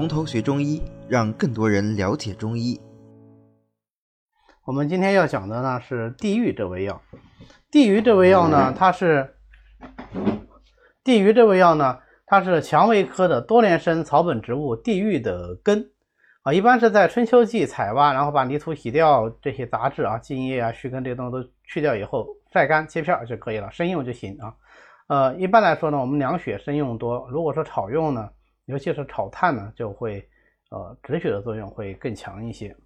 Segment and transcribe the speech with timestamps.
[0.00, 2.80] 从头学中医，让更多人了解中医。
[4.64, 7.02] 我们今天要讲的呢是地榆这味药。
[7.70, 9.34] 地榆这味药呢，它是
[11.04, 15.90] 地榆这味药呢，它是蔷薇科的多年生草本植物地榆的根
[16.44, 24.54] 啊，一般是在春秋季采挖，然后把泥土洗掉这些杂质啊、茎叶啊、须根这些东西都去掉以后，晒干切片就可以了，生用就行啊。
[25.08, 28.30] 呃，一般来说呢，我们凉血生用多，如果说炒用呢，
[28.66, 30.28] 尤其是炒炭呢，就会
[30.70, 32.76] 呃止血的作用会更强一些。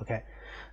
[0.00, 0.22] OK，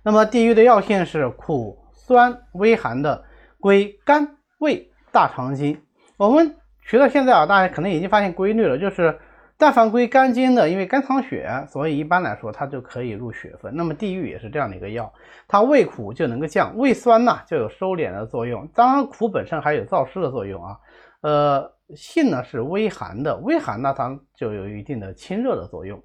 [0.02, 3.24] 那么地榆的药性是苦酸微寒的，
[3.58, 5.80] 归肝胃大肠经。
[6.18, 9.18] 我们学到现在啊，大家可能已经发现规律了，就是
[9.56, 13.74] 但凡归肝经的，因为肝藏血，所以一般来说它就可以入血分。
[13.74, 15.10] 那么地榆也是这样的一个药，
[15.48, 18.68] 它味苦就能够降，胃酸呢就有收敛的作用。
[18.74, 20.78] 当然苦本身还有燥湿的作用啊。
[21.22, 26.02] 呃，性呢是微寒的，微寒呢它就有一定的清热的作用。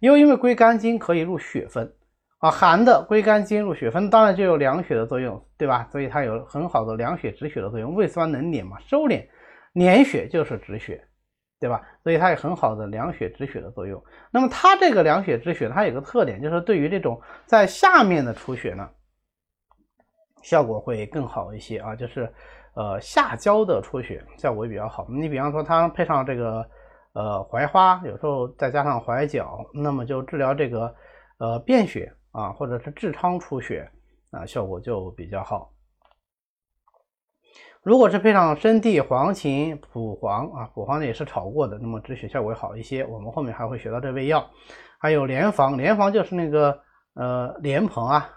[0.00, 1.92] 又因为归肝经可以入血分。
[2.38, 5.88] 啊，寒的归肝经入血分，当然就有凉血的作用，对吧？
[5.90, 7.92] 所以它有很好的凉血止血的作用。
[7.92, 9.26] 胃酸能敛嘛，收敛，
[9.74, 11.04] 敛血就是止血，
[11.58, 11.82] 对吧？
[12.04, 14.00] 所以它有很好的凉血止血的作用。
[14.30, 18.88] 那么它这个凉血止血，它有个特点，就是对于这种在下面的出血呢，
[20.44, 21.96] 效果会更好一些啊。
[21.96, 22.32] 就是
[22.78, 25.06] 呃下焦的出血效果也比较好。
[25.10, 26.64] 你比方说它配上这个
[27.12, 30.94] 呃槐花，有时候再加上槐角，那么就治疗这个
[31.38, 32.14] 呃便血。
[32.30, 33.90] 啊，或者是痔疮出血
[34.30, 35.72] 啊，效果就比较好。
[37.82, 43.04] 如果是配上生地、黄芩、蒲黄啊，蒲黄呢也是炒过的，那么止血效果好一些。
[43.06, 44.46] 我们后面还会学到这味药，
[45.00, 46.78] 还有莲房，莲房就是那个
[47.14, 48.30] 呃莲蓬啊，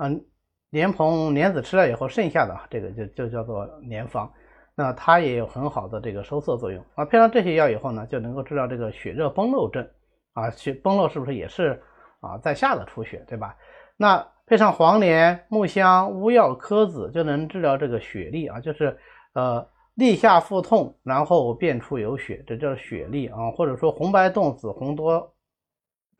[0.00, 0.24] 嗯，
[0.72, 4.32] 莲蓬莲子吃了以后剩下的这个就就叫做莲房，
[4.74, 7.04] 那它也有很好的这个收涩作用啊。
[7.04, 9.86] 配上这些药以后呢，就能够治疗这个血热崩漏症
[10.32, 11.80] 啊，血崩漏是不是也是？
[12.20, 13.54] 啊，在下的出血，对吧？
[13.96, 18.96] 那配上黄连、木香、乌药、柯子，就能治疗这个血痢啊，就是
[19.34, 25.31] 呃痢下腹痛，然后便出有血，这叫血痢啊，或者说红白冻紫红多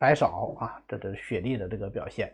[0.03, 2.29] 白少啊，这是血痢的这个表现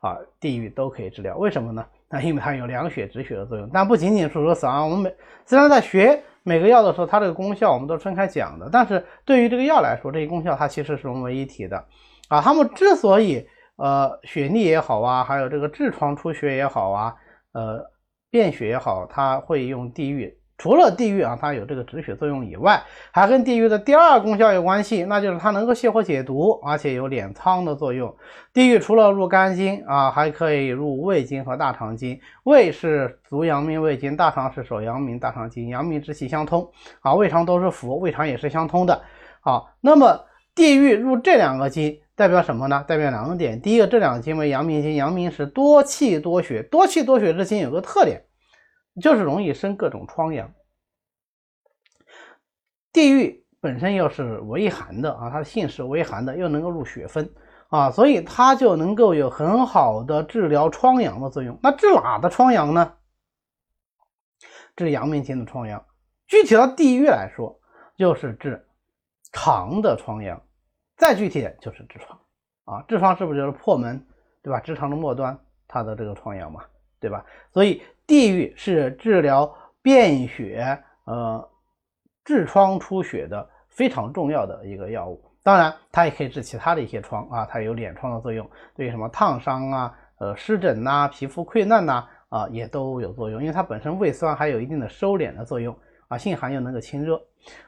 [0.00, 1.38] 啊，地狱都可以治疗。
[1.38, 1.82] 为什么呢？
[2.10, 3.66] 那因为它有凉血止血的作用。
[3.72, 5.14] 但不仅仅是如此啊，我们每
[5.46, 11.82] 虽然在学每个药的时候，它这个功效我们都分开讲的，但是对于这个药来说，这些功效它其实是融为一体的。
[12.28, 17.16] 啊，他们之所以呃血痢也好啊，还有这个痔疮出血也好啊，
[17.52, 17.82] 呃
[18.30, 20.36] 便血也好，它会用地榆。
[20.56, 28.14] 除了地榆啊，它有这个止血作用以外，还跟地榆的第二功效有关系，那就是它能够泻火解毒，而且有敛疮的作用。
[28.52, 32.18] 地榆除了入肝经啊，还可以入胃经和大肠经。
[32.44, 36.68] 胃是足阳明胃经，大肠是手阳明大肠经，阳明之气相通
[37.00, 39.02] 啊，胃肠都是腑，胃肠也是相通的。
[39.40, 41.98] 好，那么地榆入这两个经。
[42.16, 42.84] 代表什么呢？
[42.86, 43.60] 代表两个点。
[43.60, 48.22] 第一个，这两个经为阳明经，阳明是多气多血，多气多血之经有个特点，
[49.00, 50.52] 就是容易生各种疮疡。
[52.92, 57.34] 地狱本身又是微寒的啊，它的性是微寒的，又能够入血分
[57.68, 61.58] 啊，所以它就能够有很好的治疗疮疡的作用。
[61.62, 62.94] 那治哪的疮疡呢？
[64.76, 65.84] 治阳明经的疮疡。
[66.26, 67.60] 具体到地狱来说，
[67.96, 68.66] 就是治
[69.32, 70.40] 肠的疮疡。
[70.96, 72.20] 再具体点就是痔疮
[72.64, 74.06] 啊，痔疮是不是就是破门，
[74.42, 74.60] 对吧？
[74.60, 76.64] 直肠的末端它的这个疮疡嘛，
[77.04, 77.24] 对吧？
[77.52, 81.46] 所以地榆是治疗便血、呃
[82.24, 85.22] 痔疮出血的非常重要的一个药物。
[85.42, 95.76] 当然，它也可以治其他的一些疮啊，它有敛疮的作用，对于什么烫伤啊、呃湿疹呐、皮肤溃烂呐啊也都有作用，因为它本身胃酸还有一定的收敛的作用
[96.08, 97.20] 啊，性寒又能够清热。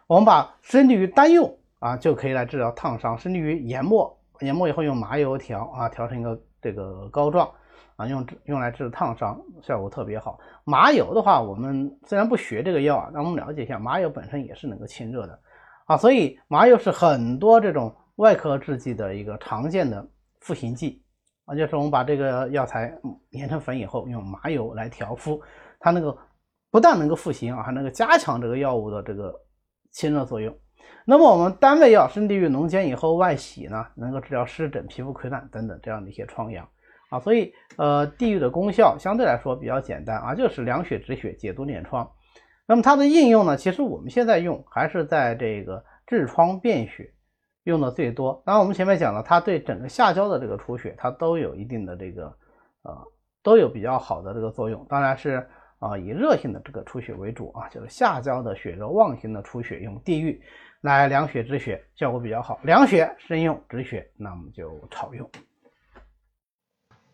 [0.07, 1.55] 我们把生地榆单用。
[1.79, 7.49] 啊，就可以来治疗烫伤，甚至于研末，研末以后用麻油调啊，调成一个这个膏状
[7.97, 10.39] 啊，用用来治烫伤，效果特别好。
[10.65, 15.39] 麻油的话，我们虽然不学这个药啊，但我们了解一下，麻油本身也是能够清热的
[15.87, 20.07] 啊，所以麻油是很多这种外科制剂的一个常见的
[20.41, 21.03] 复形剂
[21.47, 22.93] 啊，就是我们把这个药材
[23.31, 25.41] 研成粉以后，用麻油来调敷，
[25.79, 26.17] 它那个
[26.71, 29.35] 不但能够复形啊，还能够加强这个药物的这个
[29.91, 30.55] 清热作用。
[31.05, 36.69] 那么我们单味药生地榆浓煎以后外洗呢，能够治疗湿疹、皮肤溃烂等等这样的一些疮疡
[37.09, 42.11] 啊，所以呃地榆的功效相对来说比较简单啊，就是凉血止血、解毒敛疮。
[42.67, 47.13] 那么它的应用呢，其实我们现在用还是在这个痔疮便血
[47.63, 48.43] 用的最多。
[48.45, 52.25] 当然我们前面讲了，它对整个下焦的这个出血，它都有一定的这个
[52.83, 52.97] 呃
[53.43, 54.85] 都有比较好的这个作用。
[54.89, 55.49] 当然是
[55.79, 60.43] 啊，以热性的这个出血为主啊，就是下焦的血热旺型的出血，用地域
[60.81, 62.59] 来凉血止血，效果比较好。
[62.65, 65.31] 凉血生用，止血那么就少用。